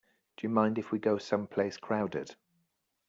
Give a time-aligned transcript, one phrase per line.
[0.35, 2.35] Do you mind if we go someplace crowded?